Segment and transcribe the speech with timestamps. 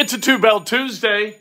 [0.00, 1.36] It's a two bell Tuesday.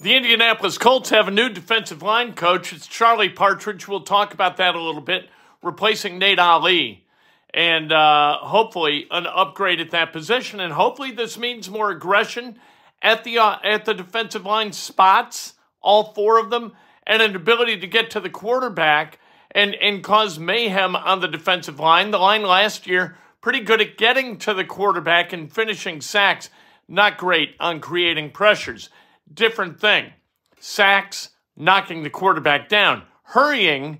[0.00, 2.72] The Indianapolis Colts have a new defensive line coach.
[2.72, 3.86] It's Charlie Partridge.
[3.86, 5.28] We'll talk about that a little bit,
[5.62, 7.04] replacing Nate Ollie,
[7.52, 10.58] and uh, hopefully an upgrade at that position.
[10.58, 12.58] And hopefully this means more aggression
[13.02, 15.52] at the uh, at the defensive line spots,
[15.82, 16.72] all four of them,
[17.06, 19.18] and an ability to get to the quarterback
[19.50, 22.10] and and cause mayhem on the defensive line.
[22.10, 26.48] The line last year pretty good at getting to the quarterback and finishing sacks,
[26.88, 28.88] not great on creating pressures.
[29.32, 30.12] Different thing.
[30.58, 33.02] Sacks, knocking the quarterback down.
[33.24, 33.98] Hurrying,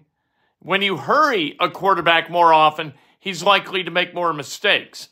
[0.60, 5.08] when you hurry a quarterback more often, he's likely to make more mistakes.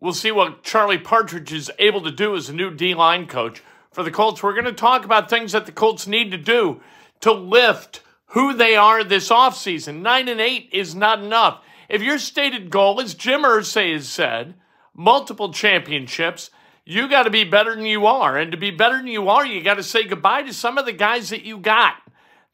[0.00, 3.62] We'll see what Charlie Partridge is able to do as a new D line coach
[3.90, 4.42] for the Colts.
[4.42, 6.80] We're going to talk about things that the Colts need to do
[7.20, 10.02] to lift who they are this offseason.
[10.02, 11.62] Nine and eight is not enough.
[11.92, 14.54] If your stated goal, as Jim Irsay has said,
[14.94, 16.48] multiple championships,
[16.86, 18.38] you got to be better than you are.
[18.38, 20.86] And to be better than you are, you got to say goodbye to some of
[20.86, 21.96] the guys that you got.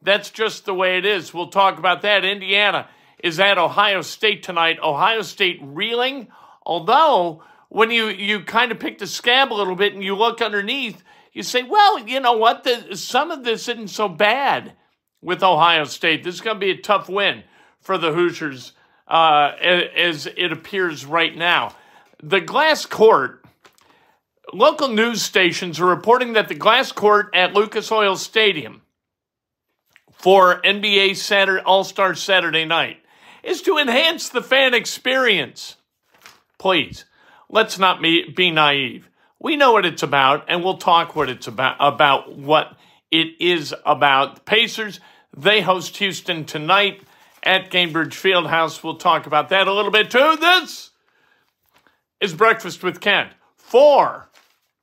[0.02, 1.32] That's just the way it is.
[1.32, 2.24] We'll talk about that.
[2.24, 2.88] Indiana
[3.22, 4.80] is at Ohio State tonight.
[4.82, 6.26] Ohio State reeling,
[6.66, 10.42] although when you, you kind of pick the scab a little bit and you look
[10.42, 12.64] underneath, you say, well, you know what?
[12.64, 14.72] The, some of this isn't so bad
[15.22, 16.24] with Ohio State.
[16.24, 17.44] This is going to be a tough win
[17.80, 18.72] for the Hoosiers
[19.08, 21.74] uh, as it appears right now.
[22.22, 23.44] The glass court,
[24.52, 28.82] local news stations are reporting that the glass court at Lucas Oil Stadium
[30.12, 32.98] for NBA Saturday, All Star Saturday night
[33.42, 35.76] is to enhance the fan experience.
[36.58, 37.04] Please,
[37.48, 39.08] let's not be naive.
[39.40, 42.76] We know what it's about, and we'll talk what it's about about what
[43.12, 44.44] it is about.
[44.44, 44.98] Pacers,
[45.36, 47.02] they host Houston tonight
[47.48, 48.84] at Gainbridge Fieldhouse.
[48.84, 50.36] We'll talk about that a little bit too.
[50.38, 50.90] This
[52.20, 53.30] is Breakfast with Kent.
[53.56, 54.28] Four.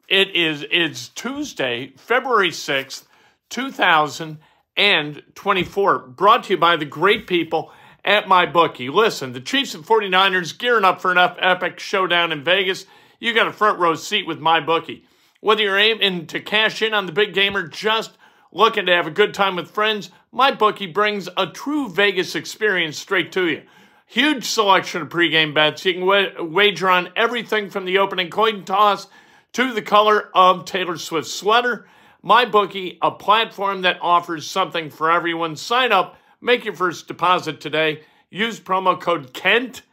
[0.08, 3.06] It is it's Tuesday, February 6th,
[3.52, 6.00] 2024.
[6.08, 7.72] Brought to you by the great people
[8.04, 8.90] at my bookie.
[8.90, 12.88] Listen, the Chiefs and 49ers gearing up for an epic showdown in Vegas.
[13.20, 15.06] You got a front row seat with my bookie.
[15.40, 18.18] Whether you're aiming to cash in on the big game or just
[18.52, 22.98] looking to have a good time with friends, my bookie brings a true Vegas experience
[22.98, 23.62] straight to you.
[24.06, 25.86] Huge selection of pregame bets.
[25.86, 29.08] You can wa- wager on everything from the opening coin toss
[29.54, 31.88] to the color of Taylor Swift's sweater.
[32.22, 35.56] My bookie, a platform that offers something for everyone.
[35.56, 38.02] Sign up, make your first deposit today.
[38.30, 39.84] Use promo code KENT,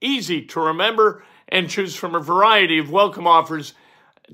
[0.00, 3.74] easy to remember, and choose from a variety of welcome offers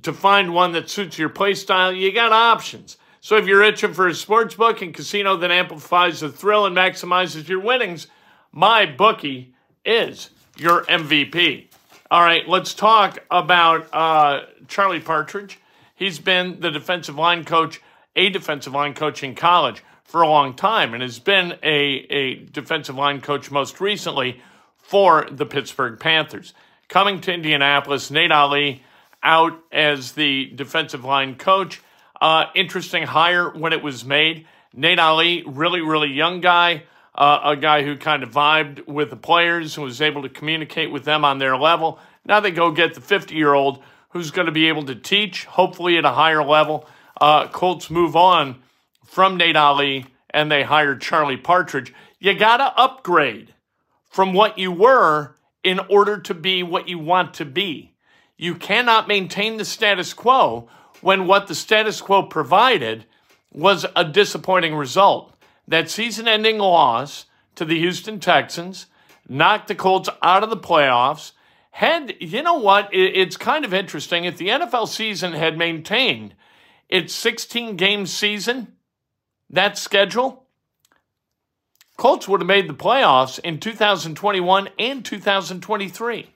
[0.02, 1.92] to find one that suits your play style.
[1.92, 2.98] You got options.
[3.26, 6.76] So if you're itching for a sports book and casino that amplifies the thrill and
[6.76, 8.06] maximizes your winnings,
[8.52, 9.52] my bookie
[9.84, 11.66] is your MVP.
[12.08, 15.58] All right, let's talk about uh, Charlie Partridge.
[15.96, 17.80] He's been the defensive line coach,
[18.14, 22.34] a defensive line coach in college for a long time, and has been a, a
[22.36, 24.40] defensive line coach most recently
[24.78, 26.54] for the Pittsburgh Panthers.
[26.86, 28.84] Coming to Indianapolis, Nate Ollie
[29.20, 31.80] out as the defensive line coach.
[32.20, 34.46] Uh, interesting hire when it was made.
[34.72, 36.84] Nate Ollie, really, really young guy,
[37.14, 40.90] uh, a guy who kind of vibed with the players and was able to communicate
[40.90, 41.98] with them on their level.
[42.24, 45.44] Now they go get the 50 year old who's going to be able to teach,
[45.44, 46.88] hopefully at a higher level.
[47.20, 48.62] Uh, Colts move on
[49.04, 51.92] from Nate Ollie and they hire Charlie Partridge.
[52.18, 53.54] You got to upgrade
[54.10, 57.94] from what you were in order to be what you want to be.
[58.36, 60.68] You cannot maintain the status quo
[61.00, 63.04] when what the status quo provided
[63.52, 65.34] was a disappointing result.
[65.68, 67.26] That season ending loss
[67.56, 68.86] to the Houston Texans
[69.28, 71.32] knocked the Colts out of the playoffs.
[71.72, 72.88] Had, you know what?
[72.92, 74.24] It's kind of interesting.
[74.24, 76.34] If the NFL season had maintained
[76.88, 78.74] its 16 game season,
[79.50, 80.46] that schedule,
[81.96, 86.30] Colts would have made the playoffs in 2021 and 2023.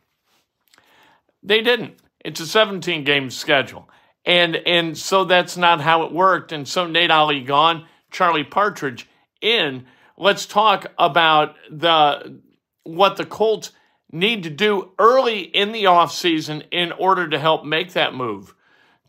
[1.42, 1.98] They didn't.
[2.24, 3.88] It's a 17 game schedule.
[4.24, 6.52] And and so that's not how it worked.
[6.52, 9.08] And so Nate Ollie gone, Charlie Partridge
[9.40, 9.86] in.
[10.16, 12.40] Let's talk about the
[12.84, 13.72] what the Colts
[14.12, 18.54] need to do early in the offseason in order to help make that move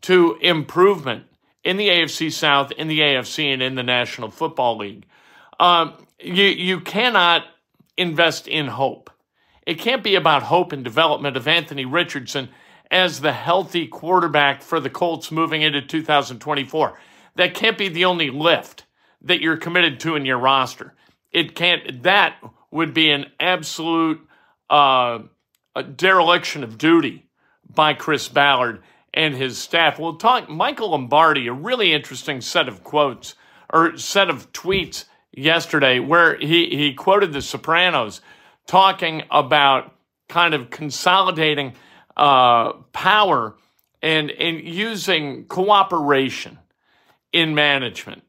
[0.02, 1.24] to improvement
[1.64, 5.06] in the AFC South, in the AFC, and in the National Football League.
[5.60, 7.44] Um, you you cannot
[7.96, 9.10] invest in hope.
[9.66, 12.48] It can't be about hope and development of Anthony Richardson
[12.92, 16.98] as the healthy quarterback for the Colts moving into 2024.
[17.36, 18.84] That can't be the only lift
[19.22, 20.94] that you're committed to in your roster.
[21.32, 22.36] It can't, that
[22.70, 24.20] would be an absolute
[24.68, 25.20] uh,
[25.96, 27.24] dereliction of duty
[27.74, 28.82] by Chris Ballard
[29.14, 29.98] and his staff.
[29.98, 33.34] We'll talk Michael Lombardi, a really interesting set of quotes
[33.72, 38.20] or set of tweets yesterday where he, he quoted the Sopranos
[38.66, 39.94] talking about
[40.28, 41.72] kind of consolidating
[42.16, 43.56] uh, power
[44.02, 46.58] and, and using cooperation
[47.32, 48.22] in management,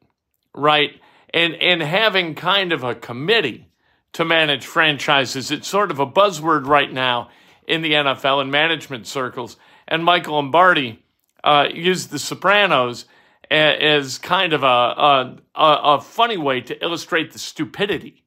[0.54, 0.92] right?
[1.32, 3.68] And, and having kind of a committee
[4.14, 5.50] to manage franchises.
[5.50, 7.30] It's sort of a buzzword right now
[7.66, 9.56] in the NFL and management circles.
[9.88, 11.04] And Michael Lombardi
[11.42, 13.06] uh, used The Sopranos
[13.50, 18.24] as kind of a, a, a funny way to illustrate the stupidity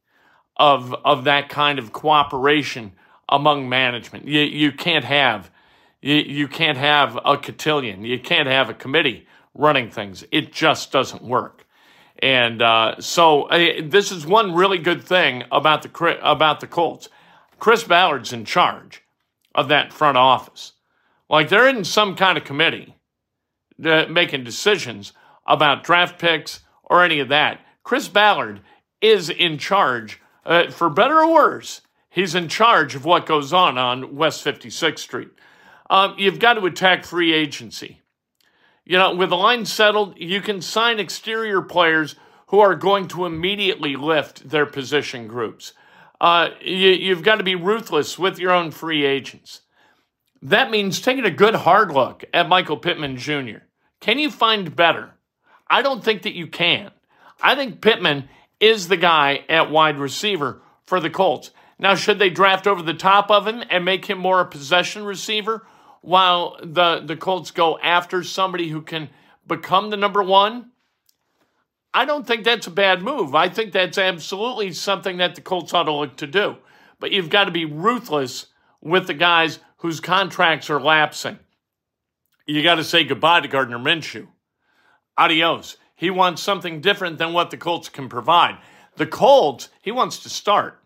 [0.58, 2.94] of, of that kind of cooperation
[3.30, 4.28] among management.
[4.28, 5.52] You, you can't have
[6.02, 8.04] you, you can't have a cotillion.
[8.04, 10.24] You can't have a committee running things.
[10.32, 11.66] It just doesn't work.
[12.20, 17.10] And uh, so uh, this is one really good thing about the about the Colts.
[17.60, 19.04] Chris Ballard's in charge
[19.54, 20.74] of that front office.
[21.30, 22.96] Like they're in some kind of committee
[23.78, 25.14] making decisions
[25.46, 27.60] about draft picks or any of that.
[27.84, 28.62] Chris Ballard
[29.02, 33.78] is in charge, uh, for better or worse, he's in charge of what goes on
[33.78, 35.30] on West 56th Street.
[35.90, 38.02] Um, you've got to attack free agency.
[38.86, 42.16] You know, with the line settled, you can sign exterior players
[42.48, 45.74] who are going to immediately lift their position groups.
[46.20, 49.62] Uh, you, you've got to be ruthless with your own free agents.
[50.42, 53.60] That means taking a good hard look at Michael Pittman Jr.
[54.00, 55.16] Can you find better?
[55.70, 56.92] I don't think that you can.
[57.42, 61.52] I think Pittman is the guy at wide receiver for the Colts.
[61.80, 65.04] Now, should they draft over the top of him and make him more a possession
[65.04, 65.66] receiver
[66.02, 69.10] while the, the Colts go after somebody who can
[69.48, 70.72] become the number one?
[71.94, 73.36] I don't think that's a bad move.
[73.36, 76.58] I think that's absolutely something that the Colts ought to look to do.
[77.00, 78.48] But you've got to be ruthless
[78.82, 81.40] with the guys whose contracts are lapsing.
[82.46, 84.28] You got to say goodbye to Gardner Minshew.
[85.18, 85.78] Adios.
[85.96, 88.58] He wants something different than what the Colts can provide.
[88.98, 90.80] The Colts, he wants to start.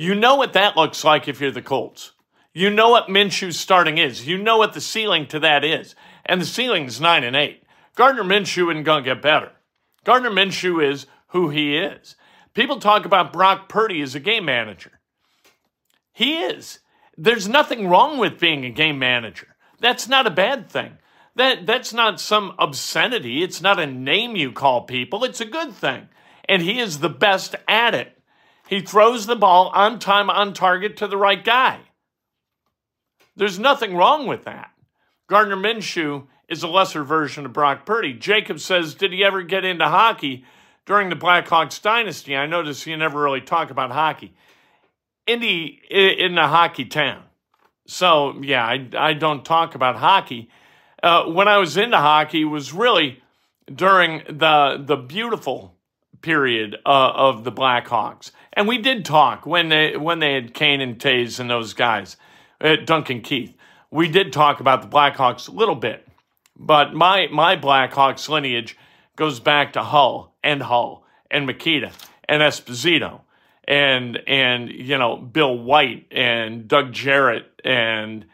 [0.00, 2.12] You know what that looks like if you're the Colts.
[2.54, 4.26] You know what Minshew's starting is.
[4.26, 5.94] You know what the ceiling to that is.
[6.24, 7.62] And the ceiling is 9 and 8.
[7.96, 9.52] Gardner Minshew isn't going to get better.
[10.04, 12.16] Gardner Minshew is who he is.
[12.54, 15.00] People talk about Brock Purdy as a game manager.
[16.14, 16.78] He is.
[17.18, 19.48] There's nothing wrong with being a game manager.
[19.80, 20.96] That's not a bad thing.
[21.36, 23.42] That that's not some obscenity.
[23.42, 25.24] It's not a name you call people.
[25.24, 26.08] It's a good thing.
[26.48, 28.16] And he is the best at it.
[28.70, 31.80] He throws the ball on time, on target to the right guy.
[33.34, 34.70] There's nothing wrong with that.
[35.28, 38.12] Gardner Minshew is a lesser version of Brock Purdy.
[38.12, 40.44] Jacob says, Did he ever get into hockey
[40.86, 42.36] during the Blackhawks dynasty?
[42.36, 44.34] I notice you never really talk about hockey.
[45.26, 47.24] Indy in a hockey town.
[47.88, 50.48] So, yeah, I, I don't talk about hockey.
[51.02, 53.20] Uh, when I was into hockey was really
[53.66, 55.74] during the, the beautiful
[56.22, 58.30] period uh, of the Blackhawks.
[58.52, 62.16] And we did talk when they, when they had Kane and Toews and those guys,
[62.60, 63.56] uh, Duncan Keith.
[63.90, 66.06] We did talk about the Blackhawks a little bit.
[66.56, 68.76] But my, my Blackhawks lineage
[69.16, 71.92] goes back to Hull and Hull and Mikita
[72.28, 73.20] and Esposito
[73.70, 78.26] and and you know Bill White and Doug Jarrett and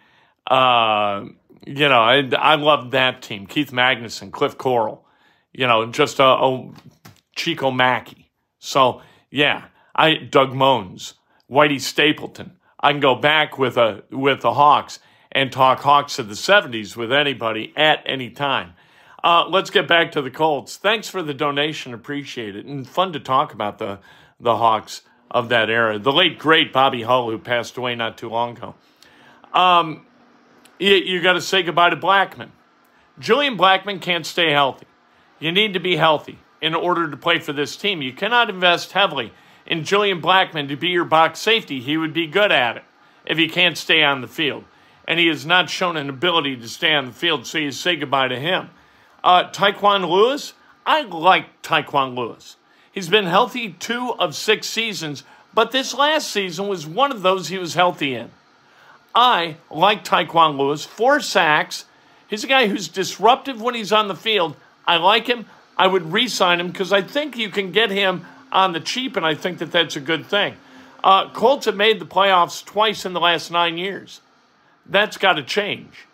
[0.47, 1.25] uh,
[1.66, 3.47] you know I I loved that team.
[3.47, 5.00] Keith Magnuson, Cliff Koroll,
[5.52, 6.71] you know just a, a
[7.47, 8.25] Chico Maki.
[8.59, 11.12] So yeah, I Doug Mohns,
[11.49, 12.57] Whitey Stapleton.
[12.81, 14.99] I can go back with a with the Hawks
[15.31, 18.73] and talk Hawks of the 70s with anybody at any time.
[19.23, 20.76] Uh, let's get back to the Colts.
[20.76, 21.95] Thanks for the donation.
[21.95, 22.67] Appreciate it.
[22.67, 24.00] And fun to talk about the,
[24.41, 26.00] the Hawks of that era.
[26.00, 28.75] The late, great Bobby Hull, who passed away not too long ago.
[29.53, 30.05] Um,
[30.81, 32.50] you, you got to say goodbye to Blackmon.
[33.21, 34.87] Julian Blackmon can't stay healthy.
[35.38, 38.03] You need to be healthy in order to play for this team.
[38.03, 39.33] You cannot invest heavily
[39.67, 41.81] in Julian Blackmon to be your box safety.
[41.81, 42.85] He would be good at it
[43.25, 44.65] if he can't stay on the field
[45.07, 47.97] and he has not shown an ability to stay on the field, so you say
[47.97, 48.71] goodbye to him.
[49.23, 50.55] Uh, Tyquan Lewis,
[50.85, 52.57] I like Tyquan Lewis.
[52.91, 55.23] He's been healthy two of six seasons,
[55.55, 58.31] but this last season was one of those he was healthy in.
[59.15, 61.85] I like Tyquan Lewis, four sacks.
[62.29, 64.57] He's a guy who's disruptive when he's on the field.
[64.87, 65.47] I like him.
[65.76, 69.16] I would re sign him because I think you can get him on the cheap,
[69.16, 70.54] and I think that that's a good thing.
[71.04, 74.21] Uh, Colts have made the playoffs twice in the last nine years.
[74.87, 76.06] That's got to change.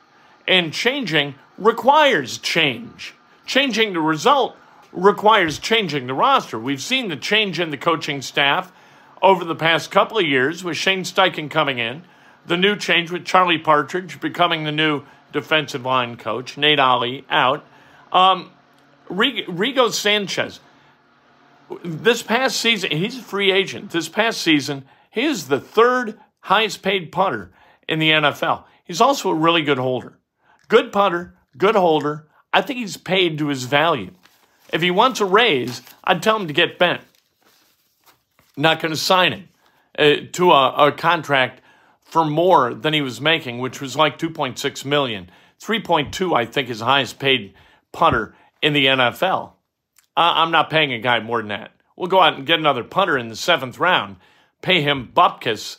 [0.47, 3.15] And changing requires change.
[3.47, 4.57] Changing the result
[4.93, 6.59] requires changing the roster.
[6.59, 8.73] We've seen the change in the coaching staff
[9.23, 12.03] over the past couple of years with Shane Steichen coming in,
[12.47, 17.65] the new change with Charlie Partridge becoming the new defensive line coach, Nate Ollie, out.
[18.11, 18.51] Um,
[19.09, 20.61] Rigo Sanchez,
[21.85, 23.91] this past season, he's a free agent.
[23.91, 27.53] This past season, he is the third highest paid punter
[27.89, 28.65] in the NFL.
[28.85, 30.19] He's also a really good holder.
[30.69, 32.29] Good punter, good holder.
[32.53, 34.13] I think he's paid to his value.
[34.73, 37.03] If he wants a raise, I'd tell him to get bent.
[38.57, 39.49] Not going to sign him
[39.99, 41.61] uh, to a, a contract
[42.03, 45.31] for more than he was making, which was like 2.6 million.
[45.61, 47.55] 3.2, I think, is highest paid
[47.93, 49.53] punter in the NFL.
[50.17, 51.73] Uh, I'm not paying a guy more than that.
[51.97, 54.17] We'll go out and get another punter in the seventh round,
[54.63, 55.79] pay him bupkis,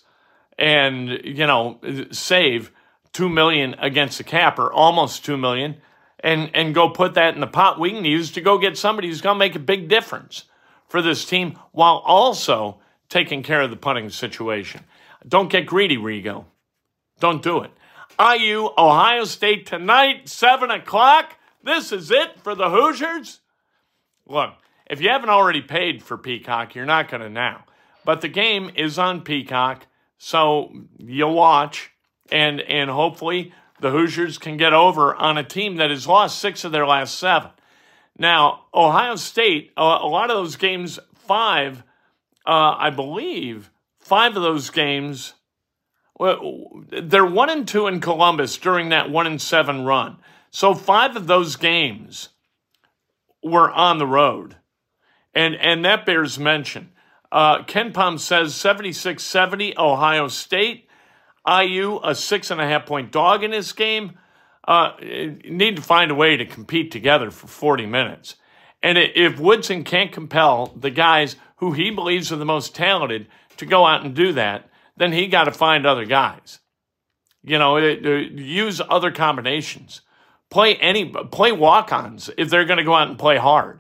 [0.60, 1.80] and you know
[2.12, 2.72] save
[3.14, 5.78] two million against the cap or almost two million,
[6.20, 9.08] and and go put that in the pot we can use to go get somebody
[9.08, 10.46] who's going to make a big difference
[10.88, 14.84] for this team while also taking care of the punting situation.
[15.28, 16.46] Don't get greedy, Rigo.
[17.20, 17.72] Don't do it.
[18.20, 21.38] IU, Ohio State tonight, 7 o'clock.
[21.64, 23.40] This is it for the Hoosiers.
[24.28, 24.54] Look,
[24.90, 27.64] if you haven't already paid for Peacock, you're not going to now.
[28.04, 31.92] But the game is on Peacock, so you'll watch,
[32.32, 36.66] and, and hopefully the Hoosiers can get over on a team that has lost six
[36.66, 37.52] of their last seven.
[38.18, 41.84] Now, Ohio State, a, lot of those games, five,
[42.46, 45.34] uh, I believe, five of those games,
[46.20, 50.18] well, they're one and two in Columbus during that one and seven run.
[50.54, 52.30] So five of those games
[53.44, 54.56] were on the road.
[55.34, 56.92] And, and that bears mention.
[57.32, 60.88] Uh, KenPom says 76 70 Ohio State.
[61.46, 64.18] IU, a six and a half point dog in this game.
[64.66, 68.36] Uh, need to find a way to compete together for 40 minutes.
[68.82, 73.66] And if Woodson can't compel the guys who he believes are the most talented to
[73.66, 76.60] go out and do that, then he got to find other guys.
[77.42, 80.02] You know, use other combinations.
[80.54, 83.80] Play any play walk-ons if they're going to go out and play hard.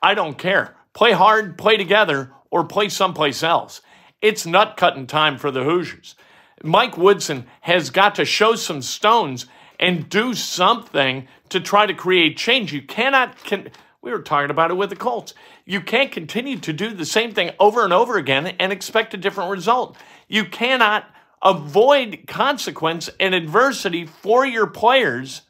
[0.00, 0.76] I don't care.
[0.92, 3.80] Play hard, play together, or play someplace else.
[4.20, 6.14] It's nut cutting time for the Hoosiers.
[6.62, 9.46] Mike Woodson has got to show some stones
[9.80, 12.72] and do something to try to create change.
[12.72, 13.42] You cannot.
[13.42, 15.34] Can, we were talking about it with the Colts.
[15.64, 19.16] You can't continue to do the same thing over and over again and expect a
[19.16, 19.96] different result.
[20.28, 21.04] You cannot
[21.42, 25.42] avoid consequence and adversity for your players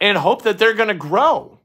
[0.00, 1.60] and hope that they're going to grow.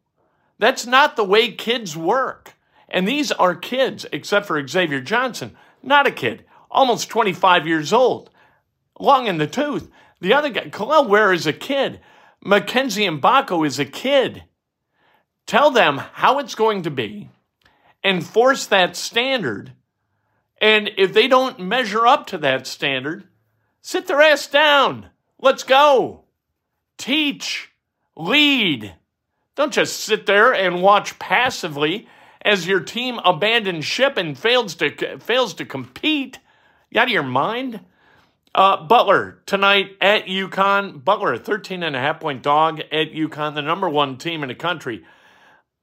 [0.57, 2.55] That's not the way kids work.
[2.87, 8.29] And these are kids, except for Xavier Johnson, not a kid, almost 25 years old,
[8.99, 9.89] long in the tooth.
[10.19, 11.99] The other guy, Kel'el Ware is a kid.
[12.43, 14.43] Mackenzie Mgbako is a kid.
[15.47, 17.29] Tell them how it's going to be,
[18.03, 19.73] enforce that standard,
[20.61, 23.23] and if they don't measure up to that standard,
[23.81, 25.07] sit their ass down.
[25.39, 26.25] Let's go.
[26.99, 27.70] Teach
[28.21, 28.95] lead.
[29.55, 32.07] Don't just sit there and watch passively
[32.41, 36.39] as your team abandons ship and fails to fails to compete.
[36.89, 37.81] You out of your mind?
[38.53, 41.03] Uh, Butler tonight at UConn.
[41.03, 44.49] Butler, a 13 and a half point dog at UConn, the number one team in
[44.49, 45.05] the country.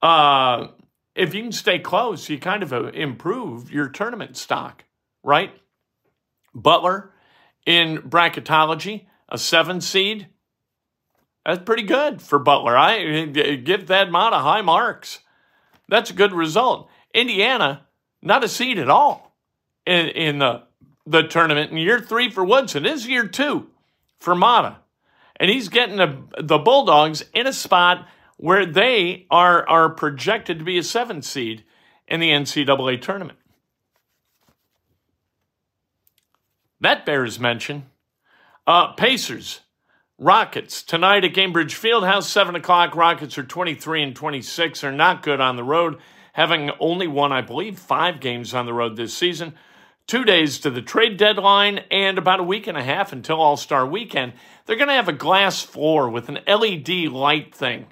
[0.01, 0.67] Uh,
[1.15, 4.85] if you can stay close, you kind of uh, improve your tournament stock,
[5.23, 5.51] right?
[6.53, 7.11] Butler
[7.65, 10.27] in bracketology, a seven seed.
[11.45, 12.77] That's pretty good for Butler.
[12.77, 15.19] I give that of high marks.
[15.87, 16.89] That's a good result.
[17.13, 17.87] Indiana,
[18.21, 19.35] not a seed at all
[19.85, 20.63] in, in the,
[21.05, 21.71] the tournament.
[21.71, 23.67] In year three for Woodson, this is year two
[24.19, 24.77] for Matta.
[25.37, 30.65] And he's getting the, the Bulldogs in a spot where they are, are projected to
[30.65, 31.63] be a seven seed
[32.07, 33.39] in the NCAA tournament.
[36.81, 37.85] That bears mention.
[38.67, 39.61] Uh, Pacers
[40.21, 42.93] Rockets tonight at Gainbridge Fieldhouse, 7 o'clock.
[42.93, 45.97] Rockets are 23 and 26, are not good on the road,
[46.33, 49.53] having only won, I believe, five games on the road this season.
[50.07, 53.55] Two days to the trade deadline and about a week and a half until All
[53.55, 54.33] Star weekend.
[54.65, 57.85] They're going to have a glass floor with an LED light thing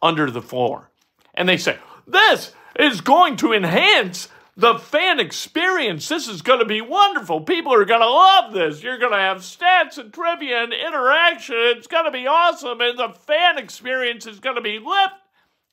[0.00, 0.90] under the floor.
[1.34, 6.08] And they say, This is going to enhance the fan experience.
[6.08, 7.40] This is going to be wonderful.
[7.40, 8.82] People are going to love this.
[8.82, 11.56] You're going to have stats and trivia and interaction.
[11.58, 12.80] It's going to be awesome.
[12.80, 15.14] And the fan experience is going to be lift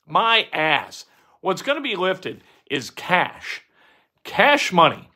[0.07, 1.05] my ass.
[1.41, 3.63] What's going to be lifted is cash,
[4.23, 5.09] cash money.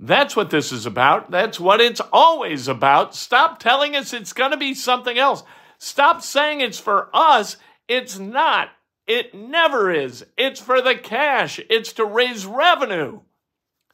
[0.00, 1.30] That's what this is about.
[1.30, 3.14] That's what it's always about.
[3.14, 5.42] Stop telling us it's going to be something else.
[5.78, 7.56] Stop saying it's for us.
[7.88, 8.68] It's not.
[9.08, 10.24] It never is.
[10.36, 11.58] It's for the cash.
[11.70, 13.22] It's to raise revenue.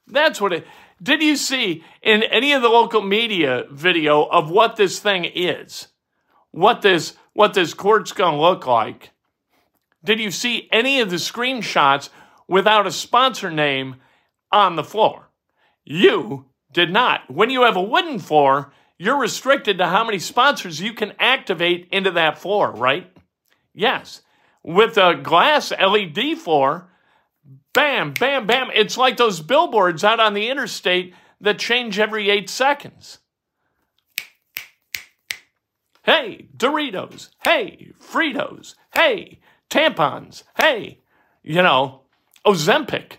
[0.08, 0.66] That's what it.
[1.00, 5.88] Did you see in any of the local media video of what this thing is?
[6.50, 9.10] What this what this court's going to look like.
[10.04, 12.08] Did you see any of the screenshots
[12.46, 13.96] without a sponsor name
[14.52, 15.30] on the floor?
[15.84, 17.30] You did not.
[17.30, 21.88] When you have a wooden floor, you're restricted to how many sponsors you can activate
[21.90, 23.10] into that floor, right?
[23.72, 24.22] Yes.
[24.64, 26.88] With a glass LED floor,
[27.74, 28.70] bam, bam, bam.
[28.74, 33.18] It's like those billboards out on the interstate that change every eight seconds.
[36.02, 37.30] Hey, Doritos.
[37.42, 38.74] Hey, Fritos.
[38.94, 39.40] Hey,
[39.70, 40.44] tampons.
[40.56, 41.00] Hey,
[41.42, 42.02] you know,
[42.46, 43.18] Ozempic.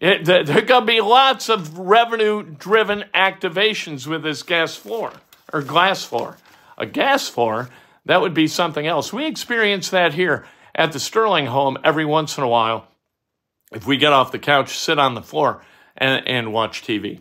[0.00, 5.12] It, there are going to be lots of revenue driven activations with this gas floor
[5.52, 6.36] or glass floor.
[6.76, 7.68] A gas floor,
[8.04, 9.12] that would be something else.
[9.12, 10.46] We experience that here
[10.78, 12.86] at the Sterling home every once in a while.
[13.72, 15.62] If we get off the couch, sit on the floor
[15.96, 17.20] and, and watch TV.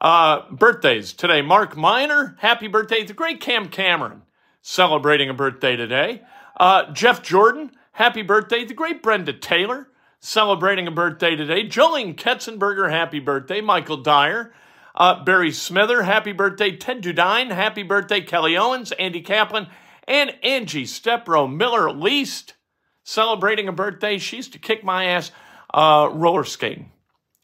[0.00, 1.42] Uh, birthdays today.
[1.42, 3.02] Mark Miner, happy birthday.
[3.02, 4.22] The great Cam Cameron,
[4.62, 6.22] celebrating a birthday today.
[6.58, 8.64] Uh, Jeff Jordan, happy birthday.
[8.64, 9.88] The great Brenda Taylor,
[10.20, 11.66] celebrating a birthday today.
[11.66, 13.60] Jolene Ketzenberger, happy birthday.
[13.60, 14.52] Michael Dyer,
[14.94, 16.76] uh, Barry Smither, happy birthday.
[16.76, 18.20] Ted Dudine, happy birthday.
[18.20, 19.66] Kelly Owens, Andy Kaplan,
[20.06, 22.54] and Angie Stepro Miller Least,
[23.04, 24.18] celebrating a birthday.
[24.18, 25.30] She used to kick my ass
[25.72, 26.90] uh, roller skating.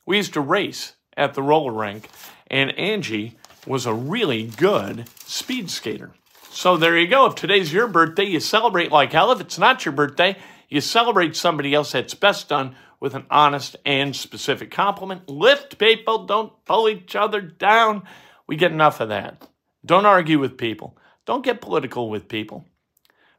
[0.06, 2.08] We used to race at the roller rink,
[2.48, 6.10] and Angie was a really good speed skater.
[6.50, 7.26] So there you go.
[7.26, 9.30] If today's your birthday, you celebrate like hell.
[9.30, 10.36] If it's not your birthday,
[10.68, 15.28] you celebrate somebody else that's best done with an honest and specific compliment.
[15.28, 18.02] Lift people, don't pull each other down.
[18.46, 19.46] We get enough of that.
[19.84, 20.96] Don't argue with people.
[21.24, 22.66] Don't get political with people.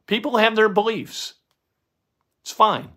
[0.06, 1.34] People have their beliefs.
[2.42, 2.90] It's fine.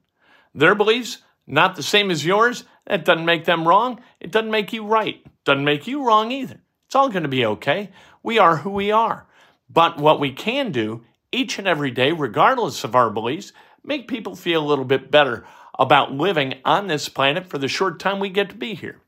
[0.53, 2.63] Their beliefs, not the same as yours.
[2.87, 4.01] That doesn't make them wrong.
[4.19, 5.25] It doesn't make you right.
[5.43, 6.61] Doesn't make you wrong either.
[6.85, 7.89] It's all going to be okay.
[8.23, 9.27] We are who we are.
[9.69, 13.51] But what we can do each and every day, regardless of our beliefs,
[13.83, 15.45] make people feel a little bit better
[15.77, 19.01] about living on this planet for the short time we get to be here.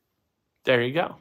[0.66, 1.18] There you go.